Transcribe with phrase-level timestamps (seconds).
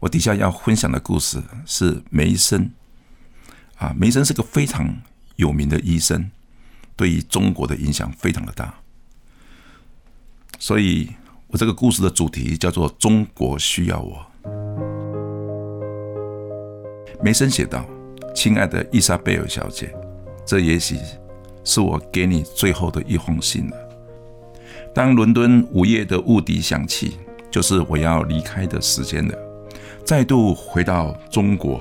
[0.00, 2.70] 我底下要分享的故事是梅森。
[3.76, 4.96] 啊，梅森是个非常
[5.36, 6.30] 有名的医生。
[6.96, 8.74] 对于中国的影响非常的大，
[10.58, 11.08] 所以
[11.46, 14.26] 我这个故事的主题叫做“中国需要我”。
[17.22, 17.86] 梅森写道
[18.34, 19.94] ：“亲爱的伊莎贝尔小姐，
[20.44, 20.98] 这也许
[21.62, 23.76] 是我给你最后的一封信了。
[24.92, 27.16] 当伦敦午夜的雾笛响起，
[27.48, 29.38] 就是我要离开的时间了。
[30.08, 31.78] 再度回到中国，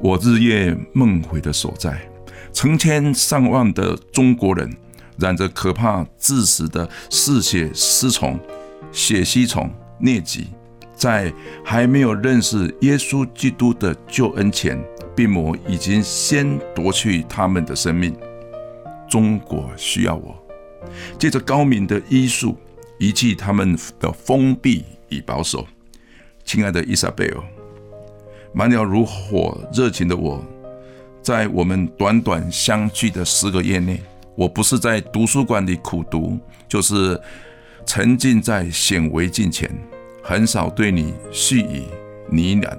[0.00, 2.00] 我日夜梦回的所在。”
[2.50, 4.74] 成千上万的中国人
[5.18, 8.40] 染着可怕致死的嗜血丝虫
[8.90, 10.46] 血吸虫疟疾，
[10.94, 11.30] 在
[11.62, 14.82] 还没有认识耶稣基督的救恩前，
[15.14, 18.16] 病魔已经先夺去他们的生命。
[19.10, 20.34] 中国需要我，
[21.18, 22.56] 借着高明的医术
[22.98, 25.66] 遗弃他们的封闭与保守。
[26.48, 27.42] 亲爱的伊莎贝尔，
[28.54, 30.42] 满了如火热情的我。
[31.20, 34.00] 在我们短短相聚的十个月内，
[34.34, 37.20] 我不是在图书馆里苦读，就是
[37.84, 39.70] 沉浸在显微镜前，
[40.22, 41.82] 很少对你细语
[42.30, 42.78] 呢喃，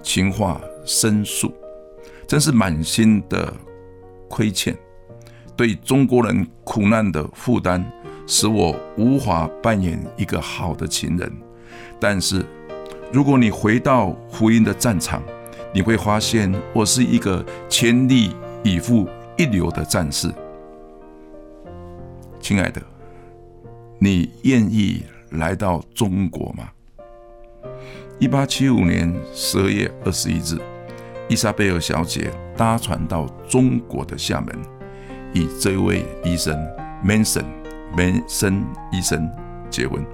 [0.00, 1.52] 情话深诉，
[2.28, 3.52] 真是满心的
[4.28, 4.72] 亏欠。
[5.56, 7.84] 对中国人苦难的负担，
[8.28, 11.32] 使我无法扮演一个好的情人。
[11.98, 12.44] 但是，
[13.12, 15.22] 如果你回到福音的战场，
[15.72, 20.28] 你会发现，我是一个全力以赴、一流的战士。
[22.40, 22.82] 亲爱的，
[23.98, 26.68] 你愿意来到中国吗？
[28.18, 30.58] 一八七五年十二月二十一日，
[31.28, 34.56] 伊莎贝尔小姐搭船到中国的厦门，
[35.32, 36.56] 与这位医生
[37.04, 37.44] Manson
[37.96, 39.30] 梅森医生
[39.70, 40.04] 结婚。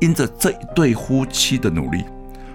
[0.00, 2.04] 因着这一对夫妻的努力。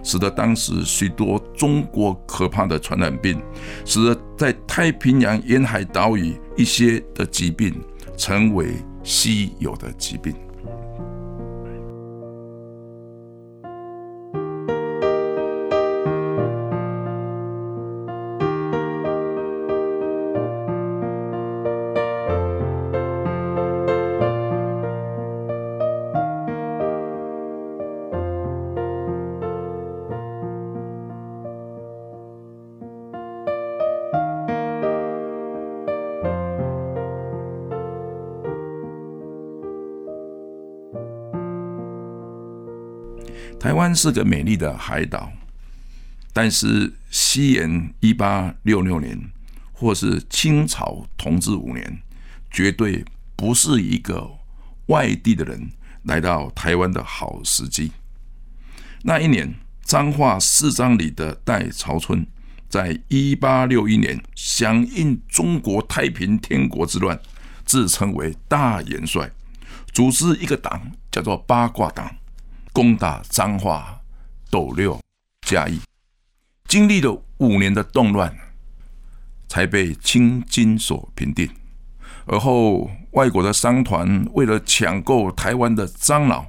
[0.04, 3.42] 使得当时许多中国可怕的传染病，
[3.86, 7.74] 使得在太平洋沿海岛屿一些的疾病
[8.18, 10.36] 成为稀有的疾病。
[43.64, 45.32] 台湾是个美丽的海岛，
[46.34, 49.18] 但是西元一八六六年，
[49.72, 52.02] 或是清朝同治五年，
[52.52, 53.06] 绝对
[53.38, 54.30] 不是一个
[54.88, 57.94] 外地的人来到台湾的好时机。
[59.04, 62.28] 那一年，彰化四张里的戴朝春，
[62.68, 67.18] 在一八六一年响应中国太平天国之乱，
[67.64, 69.32] 自称为大元帅，
[69.94, 72.14] 组织一个党，叫做八卦党。
[72.74, 74.02] 攻打彰化、
[74.50, 75.00] 斗六、
[75.48, 75.80] 嘉义，
[76.68, 78.36] 经历了五年的动乱，
[79.48, 81.48] 才被清军所平定。
[82.26, 86.48] 而后，外国的商团为了抢购台湾的樟脑，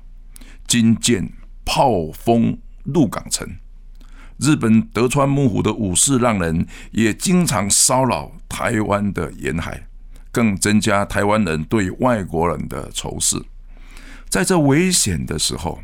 [0.66, 1.30] 军舰
[1.62, 3.58] 炮轰鹿港城。
[4.38, 9.86] 日本德川幕府的武士浪人也经常骚扰台湾的沿海，
[10.32, 13.44] 更增加台湾人对外国人的仇视。
[14.30, 15.80] 在这危险的时候，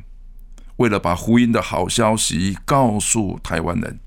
[0.80, 4.00] 为了把福音的好消息告诉台湾人，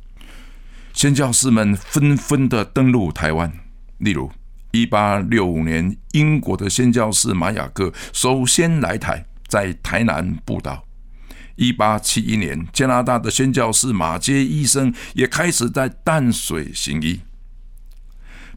[0.92, 3.52] 宣教士们纷纷的登陆台湾。
[4.00, 4.31] 例如，
[4.72, 10.84] 一八六五年，英国的宣教士马雅各首先来台，在台南布道；
[11.58, 17.22] 一八七一年，加拿大的宣教士马杰医生也开始在淡水行医。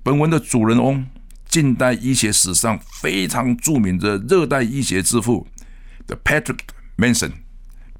[0.02, 1.06] 本文的主人翁，
[1.46, 5.46] 近代医学史上非常著名的热带医学之父
[6.06, 6.60] ，The Patrick
[6.96, 7.45] Manson。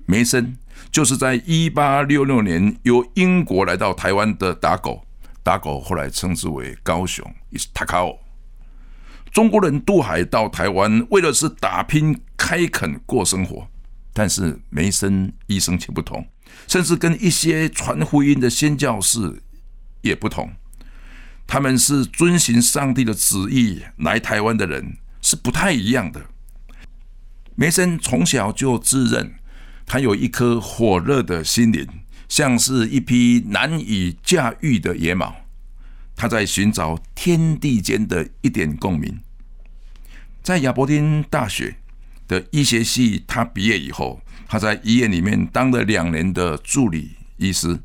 [0.06, 0.56] 梅森
[0.90, 5.04] 就是在一八六六年由英国来到台湾的打狗，
[5.42, 8.16] 打狗后来称之为高雄，也是塔卡奥。
[9.32, 13.68] 中国人渡海到台湾，为的是打拼开垦过生活。
[14.14, 16.26] 但是梅森一生却不同，
[16.66, 19.42] 甚至跟一些传福音的宣教士
[20.00, 20.50] 也不同。
[21.46, 26.22] 他们是遵循上帝的旨意来台湾的人，是不太一样的。
[27.56, 29.34] 梅森从小就自认
[29.86, 31.86] 他有一颗火热的心灵，
[32.28, 35.32] 像是一匹难以驾驭的野马。
[36.16, 39.20] 他在寻找天地间的一点共鸣。
[40.42, 41.76] 在亚伯丁大学
[42.26, 47.80] 的医学系，他毕业以后，他在医院里面当了两年的助理医师。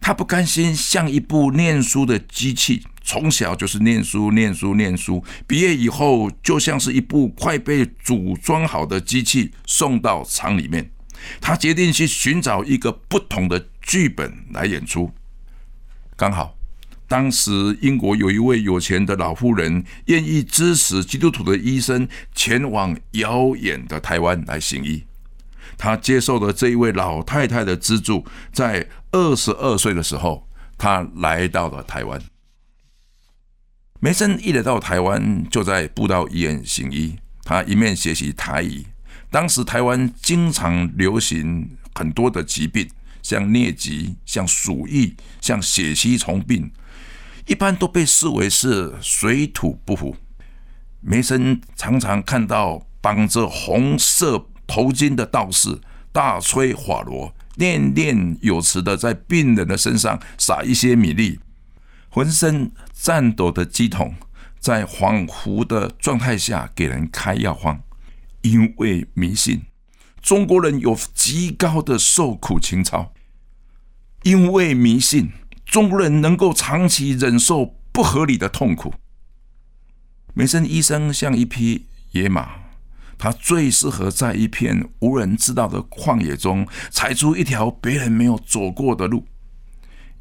[0.00, 5.22] 他不甘心像一部念书的机器，从小就是念书、念书、念书。
[5.46, 10.90] 毕业以后，就像是一部快被组装好的机器送到厂里面。
[11.40, 15.12] 他决定去寻找一个不同的剧本来演出。
[16.16, 16.56] 刚好，
[17.08, 25.04] 当时英国有一位有钱的老妇人，愿意支持基督徒的医生前往遥远的台湾来行医。
[25.78, 30.48] 他接受了这一位老太太的资助，在二十二岁的时候，
[30.78, 32.20] 他来到了台湾。
[33.98, 37.16] 梅森一来到台湾，就在布道医院行医。
[37.44, 38.86] 他一面学习台语，
[39.32, 42.88] 当时台湾经常流行很多的疾病，
[43.20, 46.70] 像疟疾、像鼠疫、像血吸虫病，
[47.46, 50.14] 一般都被视为是水土不服。
[51.00, 54.46] 梅森常常看到绑着红色。
[54.64, 55.78] 头巾的道士
[56.12, 61.38] 大吹法螺，念念有词的在病人的身上撒一些米粒，
[62.08, 64.14] 浑身颤抖的鸡桶
[64.58, 67.82] 在恍惚的状态下给人开药方，
[68.42, 69.62] 因为迷信，
[70.20, 73.12] 中国人有极高的受苦情操，
[74.22, 75.32] 因为迷信，
[75.64, 78.94] 中国人能够长期忍受不合理的痛苦。
[80.34, 82.62] 梅森医生像一匹野马。
[83.18, 89.24] 他最适合在一片无人知道的旷野中踩出一条别人没有走过的路。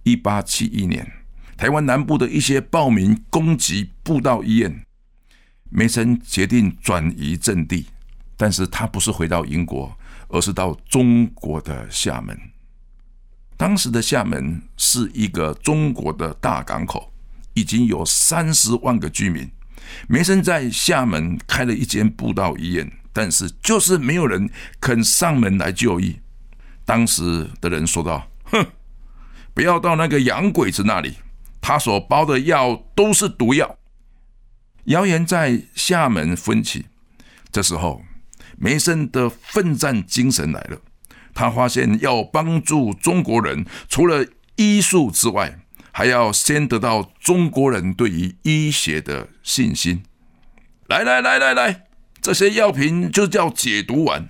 [0.03, 1.11] 一八七一年，
[1.57, 4.83] 台湾南部的一些暴民攻击布道医院，
[5.71, 7.87] 梅森决定转移阵地，
[8.41, 9.95] 但是他不是回到英国，
[10.27, 12.35] 而是到中国的厦门。
[13.55, 17.13] 当时的厦门是一个中国的大港口，
[17.53, 19.47] 已经有三十万个居民。
[20.07, 24.49] 梅森在厦门开了一间布道医院，但是就是没有人
[24.79, 26.19] 肯上门来就医。
[26.83, 28.65] 当时的人说道：“哼，
[29.53, 31.17] 不要到那个洋鬼子那里，
[31.61, 33.77] 他所包的药都是毒药。”
[34.85, 36.87] 谣言在厦门分起。
[37.51, 38.01] 这时候，
[38.61, 40.79] 梅森的奋战精神来了。
[41.33, 44.25] 他发现要帮助中国人，除了
[44.55, 45.59] 医术之外，
[45.91, 50.03] 还要先得到中国人对于医学的信心。
[50.87, 51.85] 来来来来来，
[52.21, 54.29] 这些药品就叫解毒丸。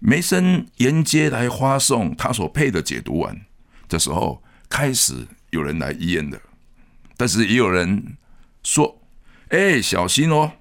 [0.00, 3.42] 梅森沿街来发送他所配的解毒丸。
[3.86, 6.40] 这时候开始有人来医院了，
[7.16, 8.16] 但是也有人
[8.62, 9.02] 说
[9.50, 10.52] ：“哎，小心哦！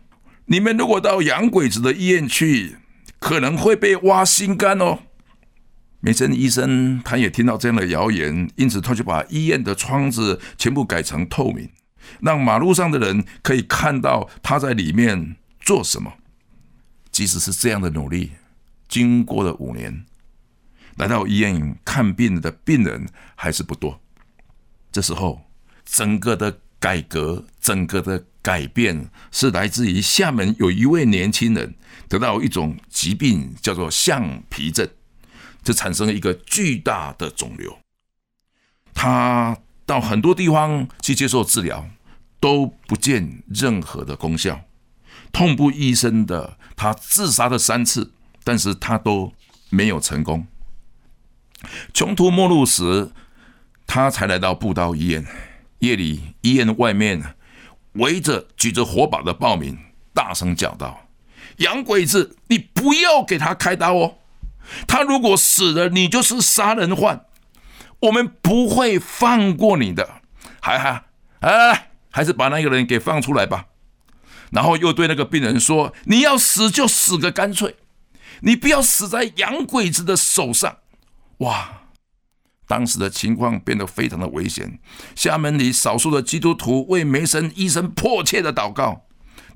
[0.46, 2.76] 你们如果到洋鬼子的医院去，
[3.19, 5.00] 可能会被挖心肝哦。”
[6.01, 11.69] 梅森医生他也听到这样的谣言，因此他就把医院的窗子全部改成透明，
[12.21, 16.13] 让马路上的人可以看到他在里面做什么。
[17.12, 18.31] 即使是这样的努力，
[18.88, 20.06] 经过了五年，
[20.95, 23.99] 来到医院看病的病人还是不多。
[24.94, 25.42] 这时候，
[25.83, 31.76] 整个的改革、整个的改变是来自于厦门有一位年轻人
[32.08, 34.90] 得到一种疾病，叫做橡皮症。
[35.62, 37.78] 就产生了一个巨大的肿瘤，
[38.92, 41.88] 他到很多地方去接受治疗，
[42.40, 44.62] 都不见任何的功效，
[45.32, 48.14] 痛不欲生的他自杀了三次，
[48.44, 49.32] 但是他都
[49.70, 50.48] 没有成功。
[51.94, 53.12] 穷途末路时，
[53.86, 55.24] 他才来到布道医院。
[55.80, 57.36] 夜里，医院外面
[58.00, 59.78] 围着举着火把的暴民，
[60.14, 61.08] 大声叫道
[61.58, 64.16] ：“洋鬼子，你不要给他开刀哦！”
[64.88, 67.26] 他如果死了，你就是杀人犯，
[68.02, 70.22] 我们不会放过你的。
[70.62, 71.04] 还还
[71.40, 73.66] 哎，还是把那个人给放出来吧。
[74.52, 77.76] 然后又对那个病人说：“你要死就死个干脆，
[78.42, 80.78] 你不要死在洋鬼子的手上。”
[81.40, 81.79] 哇！
[82.69, 84.80] 当时的情况变得非常的危险。
[85.16, 89.02] 厦门里少数的基督徒为梅森医生迫切的祷告，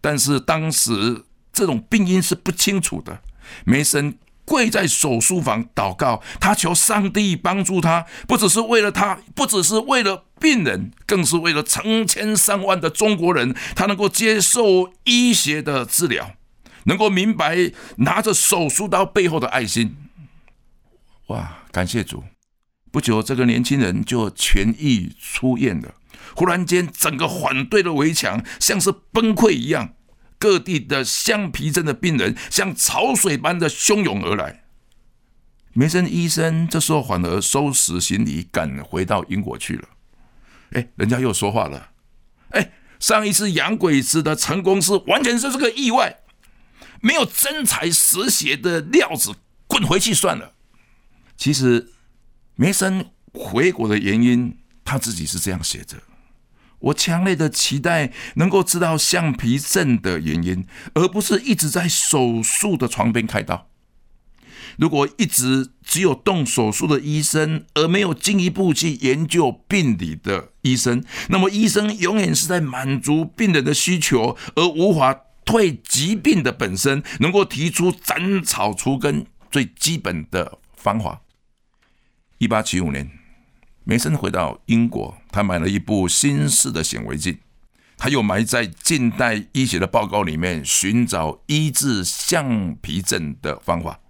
[0.02, 3.22] 但是当时这种病因是不清楚的。
[3.64, 4.18] 梅森。
[4.46, 16.32] 跪在手术房祷告，他求上帝帮助他，不只是为了他，不只是为了病人，更是为了成千上万的中国人，他能够接受医学的治疗，
[16.84, 19.96] 能够明白拿着手术刀背后的爱心。
[21.28, 21.60] 哇！
[21.72, 22.26] 感谢主，
[22.94, 25.96] 不久这个年轻人就痊愈出院了。
[26.36, 29.96] 忽然间，整个反对的围墙像是崩溃一样，
[30.38, 34.66] 各地的橡皮症的病人像潮水般的汹涌而来。
[35.74, 39.88] 梅森医生这时候反而收拾行李赶回到英国去了。
[40.74, 41.90] 哎，人家又说话了。
[42.50, 46.20] 哎，上一次养鬼子的成功是完全是这个意外，
[47.02, 49.34] 没有真才实学的料子，
[49.66, 50.54] 滚回去算了。
[51.36, 51.93] 其实
[52.64, 54.56] 梅森回国的原因，
[54.86, 55.98] 他自己是这样写着：
[56.80, 63.68] 我强烈的期待能够知道橡皮症的原因，而不是一直在手术的床边开刀。
[64.78, 81.23] 如果一直只有动手术的医生，而没有进一步去研究病理的医生，那么医生永远是在满足病人的需求，而无法对疾病的本身能够提出斩草除根最基本的方法。
[82.44, 83.10] 一八七五年，
[83.86, 87.40] 梅森回到英国，他买了一部新式的显微镜，
[87.96, 94.02] 他又埋在近代医学的报告里面寻找医治橡皮症的方法。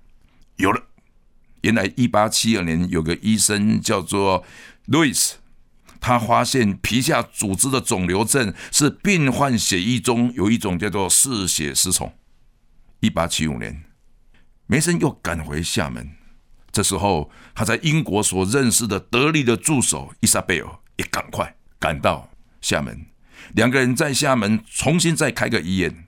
[0.55, 0.81] 有了，
[1.61, 4.43] 原来一八七二年有个医生叫做
[4.87, 5.35] 路易斯，
[6.01, 12.11] 他发现皮下组织的肿瘤症是病患血液中有一种叫做嗜血丝虫。
[12.99, 13.83] 一八七五年，
[14.65, 16.09] 梅森又赶回厦门，
[16.73, 23.05] 这时候他在英国所认识的得力的助手伊莎贝尔也赶快赶到厦门，
[23.53, 26.07] 两个人在厦门重新再开个医院。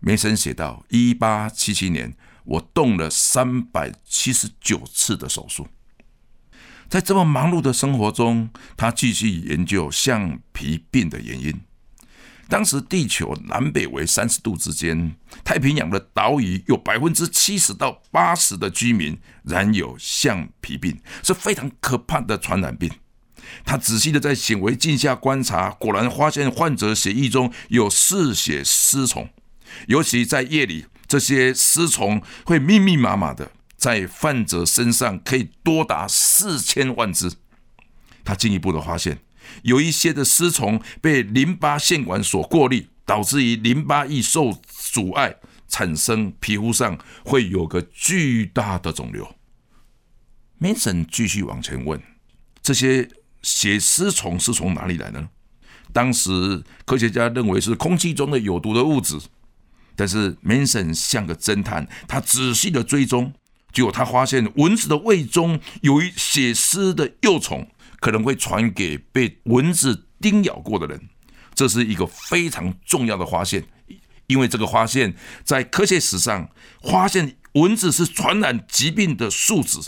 [0.00, 2.16] 梅森写道：一八七七年。
[2.48, 5.68] 我动了三百七十九次的手术，
[6.88, 11.60] 在这么忙碌的生活中，他继续研究橡皮病的原因。
[12.48, 15.14] 当时地球南北为三十度之间，
[15.44, 22.90] 太平洋的岛屿有百分之七十到八十的居民染有橡皮病，是非常可怕的传染病。
[23.64, 29.28] 他仔细的在显微镜下观察，果然发现患者血液中有嗜血丝虫，
[29.86, 30.86] 尤其在夜里。
[31.06, 37.32] 这些丝虫会密密麻麻的在患者身上，可以多达四千万只。
[38.22, 39.18] 他进一步的发现，
[39.62, 44.58] 有一些的丝虫被淋巴腺管所过滤，导致于淋巴液受
[44.92, 45.36] 阻碍，
[45.68, 49.34] 产生皮肤上会有个巨大的肿瘤。
[50.60, 52.00] Mason 继续往前问：
[52.62, 53.08] 这些
[53.42, 55.28] 血丝虫是从哪里来的呢？
[55.92, 59.18] 当时科学家认为是空气中的有毒的物质。
[59.96, 63.32] 但是 Mason 像个侦探，他仔细的追踪，
[63.72, 67.68] 结果他发现蚊子的胃中有一血丝的幼虫，
[68.00, 71.08] 可能会传给被蚊子叮咬过的人。
[71.54, 73.64] 这是一个非常重要的发现，
[74.26, 75.14] 因为这个发现
[75.44, 76.48] 在科学史上
[76.82, 79.80] 发现蚊子是传染疾病的数值。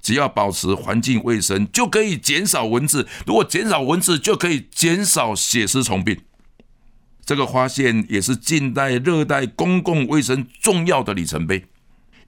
[0.00, 6.20] 只要保持环境卫生，就可以减少蚊子；如果减少蚊子，就可以减少血丝虫病。
[7.24, 11.66] 这个发现也是近代热带公共卫生重要的里程碑，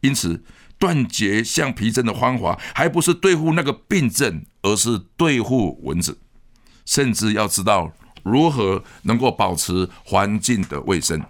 [0.01, 0.43] 因此
[0.79, 6.19] 断绝橡皮症的方法还不是对付那个病症，而是对付蚊子，
[6.85, 7.93] 甚至要知道
[8.23, 11.23] 如何能够保持环境的卫生。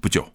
[0.00, 0.32] 不久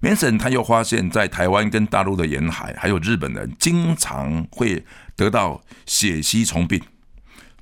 [0.00, 6.80] 梅森他又发现，在台湾跟大陆的沿海，还有日本人，经常会得到血吸虫病。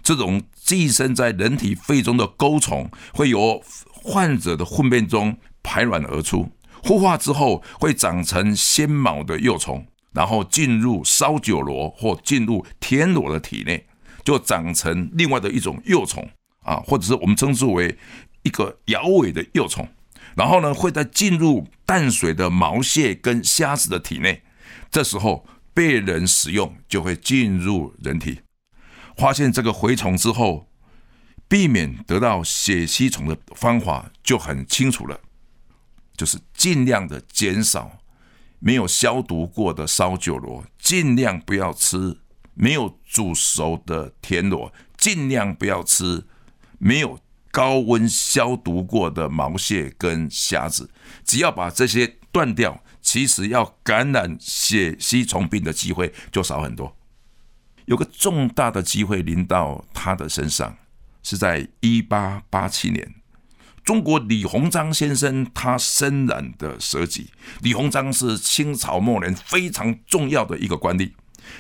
[0.02, 3.62] 这种寄生在人体肺中的钩虫，会由
[3.92, 6.52] 患者的粪便中排卵而出，
[6.82, 13.86] 孵化之后会长成纤毛的幼虫，然后进入烧酒螺或进入天螺的体内，
[14.24, 16.28] 就长成另外的一种幼虫
[16.62, 17.96] 啊，或者是我们称之为
[18.42, 19.88] 一个摇尾的幼虫，
[20.34, 24.42] 然后呢会在进入淡水的毛蟹跟虾子的体内，
[24.90, 28.40] 这时候被人食用就会进入人体。
[29.16, 30.68] 发现这个蛔虫之后，
[31.48, 35.18] 避免得到血吸虫的方法就很清楚了，
[36.18, 38.00] 就是尽量的减少
[38.58, 42.18] 没有消毒过的烧酒螺，尽量不要吃
[42.54, 46.26] 没有煮熟的田螺，尽量不要吃
[46.78, 47.20] 没有
[47.52, 50.90] 高温消毒过的毛蟹跟虾子。
[51.24, 56.96] 只要把这些断掉，其实要感染血吸虫病的机会就少很多。
[57.86, 60.76] 有个重大的机会临到他的身上，
[61.22, 63.14] 是在一八八七年，
[63.88, 67.30] 中国李鸿章先生他身染的蛇疾。
[67.62, 71.12] 李鸿章是清朝末年非常重要的一个官吏，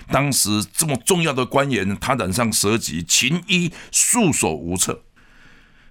[0.08, 5.04] 当时这么重要的官员，他染上蛇疾，秦医束手无策，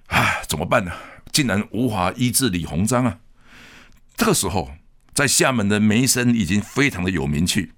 [0.09, 0.91] 啊，怎么办呢？
[1.31, 3.17] 竟然无法医治李鸿章啊！
[4.15, 4.73] 这个时候，
[5.15, 7.71] 在厦门的梅森已经非常的有名气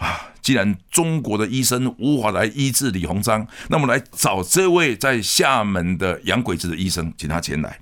[0.00, 0.26] 啊。
[0.42, 7.78] 既然中国的医生无法来医治李鸿章，那么来找这位在厦门的洋鬼子的医生，请他前来。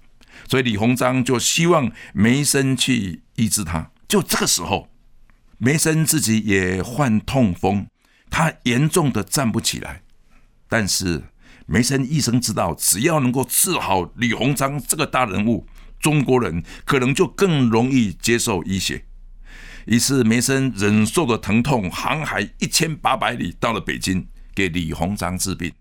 [0.48, 3.90] 所以李鸿章就希望梅森去医治他。
[4.08, 4.88] 就这个时候，
[5.58, 7.86] 梅森自己也患痛风，
[8.28, 10.02] 他严重的站不起来。
[10.68, 11.24] 但是
[11.66, 15.66] 梅森医生知道，只要能够治好李鸿章这个大人物，
[16.00, 19.04] 中国人可能就更容易接受医学。
[19.88, 25.72] 于是梅森忍受着疼痛，航海一千八百里到了北京，给李鸿章治病，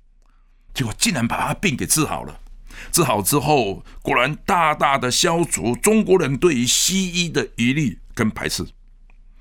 [0.73, 2.39] 结果竟然把他病给治好了。
[2.89, 8.65] 治好之后，果然大大的消除中国人对于西医的疑虑跟排斥。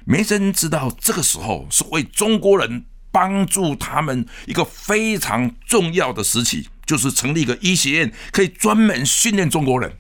[0.04, 9.96] 梅森知道这个时候是为中国人帮助他们一个非常重要的时期，就是成立一个医学院，可以专门训练中国人。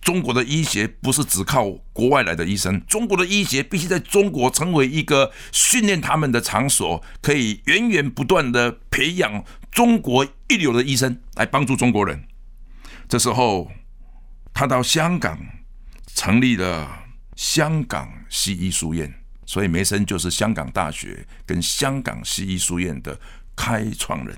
[0.00, 12.24] 中国的医学不是只靠国外来的医生，中国的医学必须在中国成为一个训练他们的场所，可以源源不断的培养中国一流的医生来帮助中国人。
[13.08, 13.70] 这时候，
[14.54, 15.38] 他到香港
[16.14, 17.04] 成立了
[17.36, 19.12] 香港西医书院，
[19.44, 23.20] 所以梅森就是香港大学跟香港西医书院的
[23.54, 24.36] 开创人。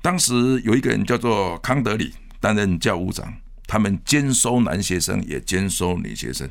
[0.00, 3.34] 当时有一个人叫做康德里担任教务长。
[3.72, 6.46] 他们兼收男学生，也兼收女学生。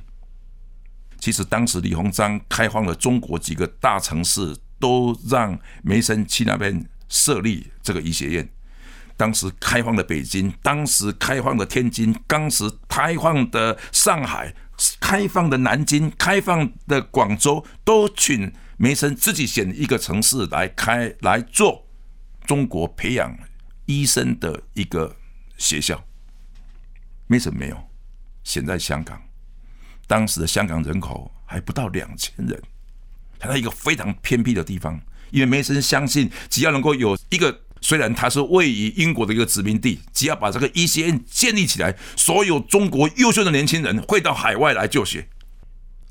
[1.19, 8.49] 其实当时李鸿章开放了中国几个大城市，都让梅森去那边设立这个医学院。
[9.17, 14.55] 当时开放的北京，当时开放的天津，当时开放的上海，
[14.99, 21.85] 开放的南京，开放的广州，都请梅森自己选一个城市来开来做
[22.47, 23.37] 中国培养
[23.85, 25.15] 医生的一个
[25.59, 26.03] 学校。
[27.31, 27.81] 没什么没有，
[28.43, 29.17] 现在香港，
[30.05, 32.61] 当时的香港人口还不到两千人，
[33.39, 34.99] 他在一个非常偏僻的地方。
[35.29, 45.29] 因为梅森相信，只要能够有一个，虽然它是位于英国的一个殖民地，只要把这个医学院建立起来，所有中国优秀的年轻人会到海外来就学。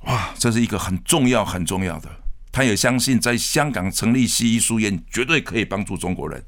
[0.06, 2.08] 哇，这是一个很重要、很重要的。
[2.50, 6.42] 他也相信，在香港成立西医书院，绝对可以帮助中国人。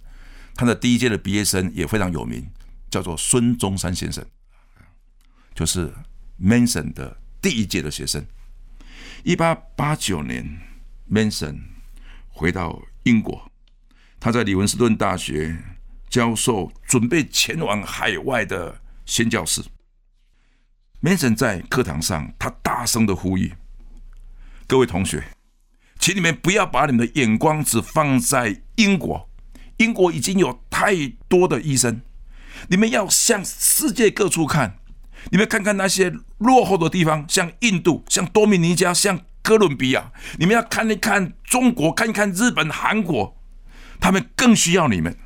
[0.55, 2.49] 他的第一届的毕业生也非常有名，
[2.90, 4.25] 叫做孙中山先生。
[5.55, 5.93] 就是
[6.41, 8.25] Manson 的第一届的学生。
[9.23, 10.61] 一八八九年
[11.11, 11.61] ，Manson
[12.29, 13.51] 回到英国，
[14.19, 15.57] 他在李文斯顿大学
[16.09, 19.62] 教授，准备前往海外的宣教士。
[21.01, 23.53] Manson 在课堂上，他大声的呼吁
[24.67, 25.23] 各位同学，
[25.99, 29.29] 请你们不要把你们的眼光只放在英国，
[29.77, 30.95] 英国已经有太
[31.29, 32.01] 多的医生，
[32.69, 34.79] 你们要向世界各处看。
[35.31, 40.13] 你们看看那些落后的地方，像印度、像多米尼加、像哥伦比亚。
[40.39, 43.37] 你们要看一看中国，看一看日本、韩国，
[44.01, 45.17] 他们更需要你们。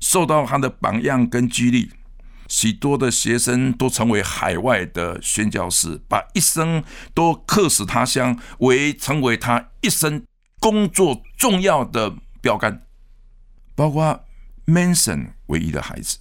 [0.00, 1.92] 受到他的榜样跟激励，
[2.48, 6.82] 许多的学生都成为海外的宣教师，把一生
[7.14, 10.24] 都客死他乡为成为他一生
[10.58, 12.82] 工作重要的标杆。
[13.76, 14.24] 包括
[14.66, 16.18] Manson 唯一的孩子，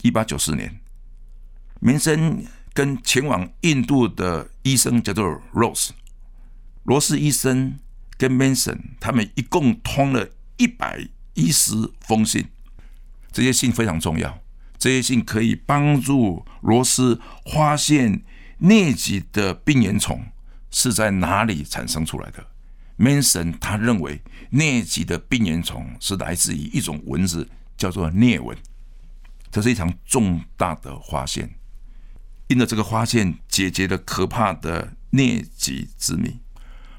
[0.00, 0.80] 一八九四年。
[1.86, 2.42] 民生
[2.72, 5.90] 跟前往印度的医生叫做 Rose，
[6.84, 7.78] 罗斯医生
[8.16, 12.46] 跟 Manson 他们一共通了一百一十封信，
[13.30, 14.38] 这些信非常重要，
[14.78, 17.20] 这些信可以帮助罗斯
[17.52, 18.22] 发现
[18.62, 20.24] 疟疾的病原虫
[20.70, 22.46] 是在哪里产生出来的。
[22.96, 28.56] Manson 他认为疟疾的病原虫是来自于一种蚊子，叫做疟蚊，
[29.50, 31.54] 这是一场重大的发现。
[32.48, 36.40] 因着这个发现，解决了可怕的疟疾之谜。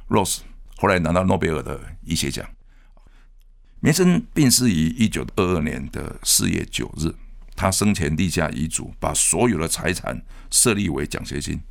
[0.08, 0.40] Rose
[0.78, 2.48] 后来拿到诺贝尔的医学奖。
[3.80, 7.14] 梅森病逝于一九二二年的四月九日。
[7.58, 11.62] 他生前立下遗嘱，把所有的财产设立为奖学金，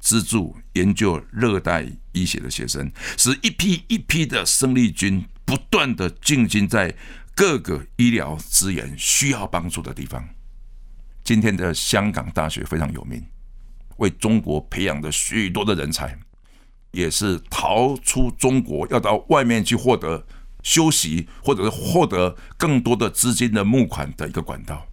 [0.00, 6.94] 资助研究热带医学的学生，使一批一批的生力军不断的进军在
[7.34, 10.28] 各个医疗资源需要帮助的地方。
[11.28, 13.22] 今天的香港大学非常有名，
[13.98, 16.18] 为中国培养的许多的人才，
[16.92, 20.26] 也是逃出中国要到外面去获得
[20.62, 24.86] 休息，或者是获得更多的资金的募款的一个管道。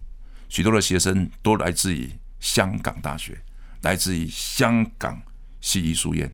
[0.50, 3.42] 许多的学生都来自于香港大学，
[3.84, 5.18] 来自于香港
[5.62, 6.30] 西医书院。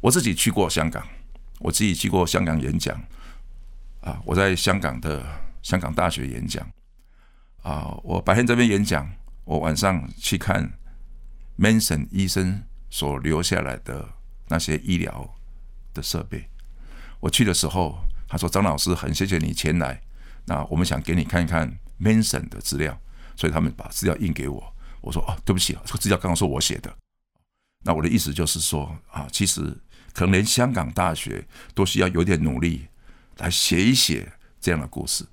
[0.00, 1.04] 我自己去过香港，
[1.58, 2.94] 我自己去过香港演讲，
[4.02, 5.26] 啊，我在香港的
[5.62, 6.64] 香港大学演讲。
[7.66, 9.12] 啊，我白天这边演讲，
[9.44, 10.72] 我晚上去看
[11.58, 14.08] Manson 医生所留下来的
[14.46, 15.34] 那些医疗
[15.92, 16.48] 的设备，
[17.18, 17.98] 我去的时候，
[18.28, 20.00] 他说：“张老师，很谢谢你前来，
[20.44, 22.96] 那我们想给你看一看 Manson 的资料，
[23.34, 26.96] 所以他们把资料印给我。”我说：“哦，对不起，这个资料刚刚是我写的。”
[27.82, 29.76] 那我的意思就是说啊，其实
[30.12, 32.86] 可能连香港大学都需要有点努力
[33.38, 35.26] 来写一写这样的故事。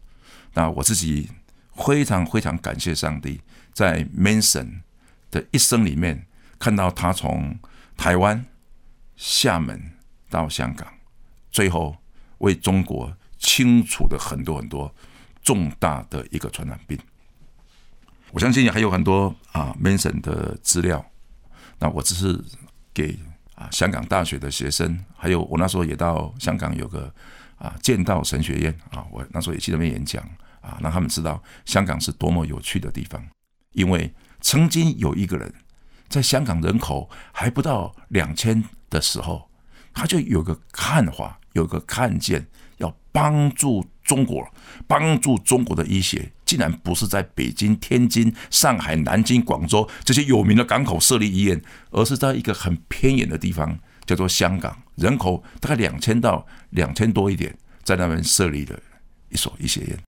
[0.56, 1.30] 那我自己
[1.76, 3.42] 非常非常感谢上帝，
[3.74, 4.82] 在 Manson
[5.32, 6.26] 的一生里面，
[6.60, 7.58] 看到他从
[7.98, 8.46] 台湾、
[9.16, 9.94] 厦门
[10.30, 10.88] 到香港，
[11.52, 11.98] 最后
[12.40, 14.94] 为中国清除的很多很多
[15.42, 16.98] 重大的一个传染病。
[18.32, 21.06] 我相信还有很多啊，Manson 的资料。
[21.80, 22.42] 那我只是
[22.94, 23.18] 给
[23.56, 27.14] 啊香港大学的学生，还有我那时候也到香港有个
[27.58, 30.24] 啊剑道神学院啊，我那时候也去那边演讲
[30.64, 33.24] 啊，让他们知道香港是多么有趣的地方。
[33.74, 35.54] 因为曾经有一个人
[36.08, 39.50] 在香港人口还不到两千的时候，
[39.94, 42.48] 他就有个看法，有个看见，
[42.78, 44.48] 要帮助中国，
[44.88, 46.32] 帮助中国的医学。
[46.46, 58.80] 竟然不是在北京、天津、上海、南京、广州这些有名的港口设立医院，而是在一个很偏远的地方，叫做香港，人口大概两千到两千多一点，在那边设立了
[59.30, 60.00] 一所医学院。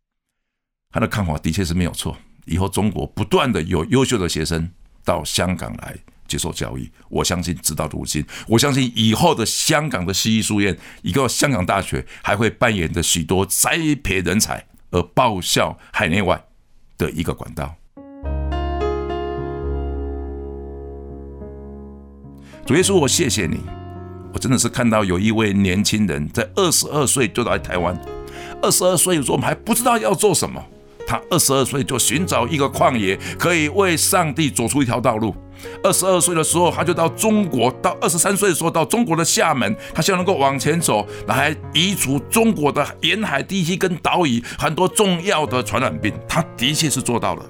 [0.96, 4.72] 他的看法的确是没有错，以后中国不断的有优秀的学生
[5.04, 5.94] 到香港来
[6.26, 14.68] 接受教育，我相信直到如今，我相信以后的香港的西医书院，一个香港大学还会扮演着许多栽培人才。
[14.92, 16.42] 而报效海内外
[16.98, 17.76] 的一个管道。
[22.66, 23.60] 主耶稣，我谢谢你，
[24.34, 28.00] 我真的是看到有一位年轻人在二十二岁就来台湾，
[28.62, 30.64] 二十二岁的时候我们还不知道要做什么。
[31.06, 35.36] 他二十二岁就寻找一个旷野，可以为上帝走出一条道路。
[35.82, 46.14] 二十二岁的时候，他就到中国；到二十三岁的时候，到中国的厦门，他希望能够往前走，来移除中国的沿海地区跟岛屿很多重要的传染病。
[46.28, 47.46] 他的确是做到了，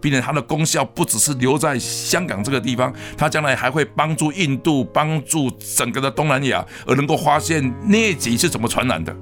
[0.00, 9.14] 并且他的功效不只是留在香港这个地方，他将来还会帮助印度、帮助整个的东南亚，而能够发现疟疾是怎么传染的。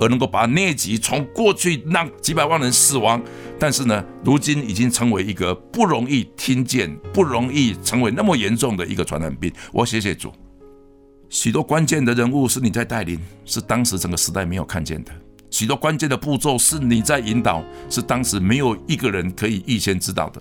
[0.00, 3.22] 而能够把疟疾从过去让几百万人死亡，
[3.58, 9.52] 但是呢，如今已经成为一个不容易听见、不容易成为那么严重的一个传染病。
[9.72, 10.32] 我谢谢主，
[11.28, 15.12] 许多关键的人物是你在带领，是当时整个时代没有看见的；
[15.50, 20.40] 许多关键的步骤是你在引导，是当时没有一个人可以预先知道的，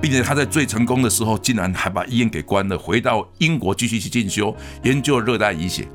[0.00, 5.88] 并且他在最成功的时候，竟然还把医院给关了，回到英国继续去进修研究热带医学。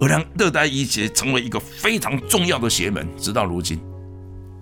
[0.00, 3.80] 而让热带医学成为一个非常重要的邪门，直到如今，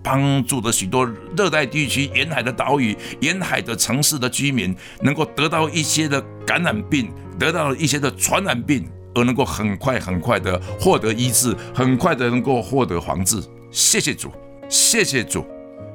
[0.03, 13.43] 帮助了许多热带地区沿海的岛屿、沿海的城市的居民，能够得到一些的感染病，得到了一些的传染病，而能够很快很快的获得医治，很快的能够获得防治。
[13.71, 14.31] 谢谢主，
[14.69, 15.47] 谢谢主，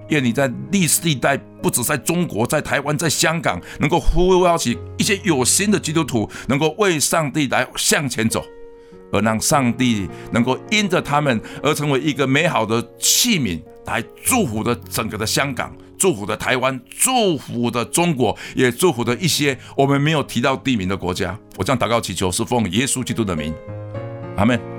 [0.10, 8.44] 愿你在历史历代，不止在中国，在台湾，在香港，能够呼邀起一些有心的基督徒，能够为上帝来向前走。
[9.12, 21.38] 而让上帝能够因着他们而成为一个美好的器皿，来祝福的整个的香港，祝福的台湾，祝福的中国，也祝福的一些我们没有提到地名的国家。
[21.58, 23.54] 我这样祷告祈求，是奉耶稣基督的名，
[24.36, 24.77] 阿门。